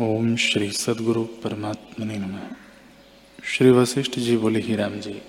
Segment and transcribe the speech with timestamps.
[0.00, 2.38] ओम श्री सदगुरु परमात्मा नमः।
[3.44, 5.22] श्री वशिष्ठ जी बोले, ही राम जी,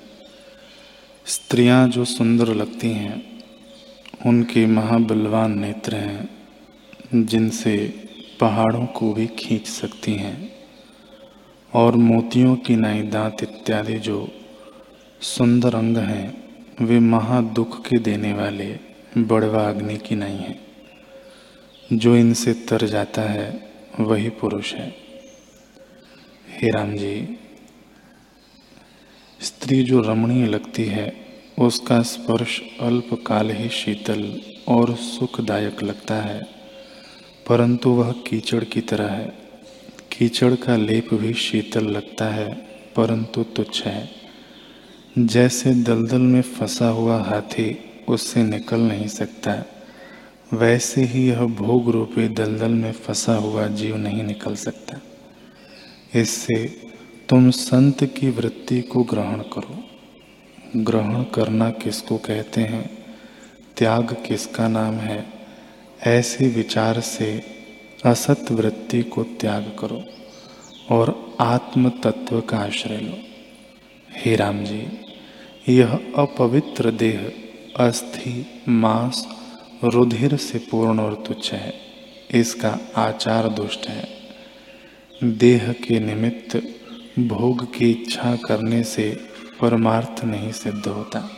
[1.26, 3.44] स्त्रियाँ जो सुंदर लगती हैं,
[4.26, 6.30] उनके महाबलवान नेत्र हैं,
[7.26, 7.94] जिनसे
[8.42, 10.66] पहाड़ों को भी खींच सकती हैं,
[11.74, 14.32] और मोतियों की नई दांत इत्यादि जो
[15.22, 18.80] सुंदर अंग हैं, वे महादुख के देने वाले
[19.18, 20.60] बड़वा अग्नि की नहीं है,
[21.94, 24.96] जो इनसे तर जाता है वही पुरुष है।
[26.50, 27.40] हे राम जी,
[29.42, 31.26] स्त्री जो रमणीय लगती है,
[31.60, 36.44] उसका स्पर्श अल्पकाल ही शीतल और सुखदायक लगता है।
[37.50, 39.26] परंतु वह कीचड़ की तरह है।
[40.18, 42.54] कीचड़ का लेप भी शीतल लगता है,
[42.96, 44.10] परंतु तुच्छ है।
[45.18, 47.78] जैसे दलदल में फंसा हुआ हाथी,
[48.08, 49.75] उससे निकल नहीं सकता।
[50.54, 55.02] वैसे ही यह भोग रूपी दलदल में फंसा हुआ जीव नहीं निकल सकता।
[56.20, 56.82] इससे
[57.30, 59.84] तुम संत की वृत्ति को ग्रहण करो।
[60.76, 63.06] ग्रहण करना किसको कहते हैं?
[63.78, 65.26] त्याग किसका नाम है?
[66.04, 67.44] ऐसे विचार से
[68.06, 70.04] असत वृत्ति को त्याग करो
[70.92, 73.18] और आत्म तत्व का आश्रय लो।
[74.12, 74.88] हे राम जी,
[75.70, 77.34] यह अपवित्र देह,
[77.88, 79.28] अस्थि, मांस
[79.84, 81.74] रुधिर से पूर्ण और तुच्छ है।
[82.32, 84.08] इसका आचार दुष्ट है।
[85.24, 86.76] देह के निमित्त
[87.20, 89.18] भोग की इच्छा करने से
[89.62, 91.30] परमार्थ नहीं सिद्ध होता।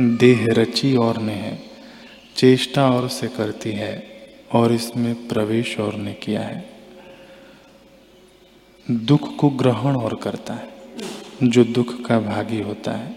[0.00, 1.62] देह रची और ने है
[2.36, 4.06] चेष्टा और से करती है
[4.52, 6.70] और इसमें प्रवेश और ने किया है।
[8.90, 10.68] दुख को ग्रहण और करता है,
[11.42, 13.16] जो दुख का भागी होता है।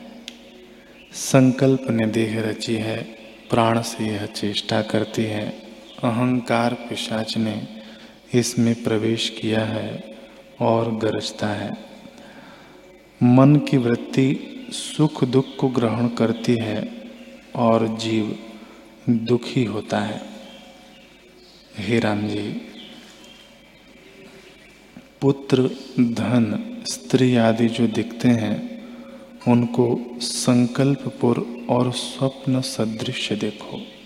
[1.14, 3.17] संकल्प ने देह रची है
[3.50, 5.50] प्राण से यह चेष्टा करती है।
[6.03, 7.67] अहंकार पिशाच ने
[8.34, 10.17] इसमें प्रवेश किया है
[10.59, 11.78] और गरजता है।
[13.23, 14.38] मन की वृत्ति
[14.72, 17.11] सुख दुख को ग्रहण करती है
[17.55, 18.39] और जीव
[19.10, 20.22] दुखी होता है।
[21.77, 22.61] हे राम जी,
[25.22, 28.77] पुत्र, धन, स्त्री आदि जो दिखते हैं
[29.48, 33.97] उनको संकल्पपुर और स्वप्न सदृश देखो।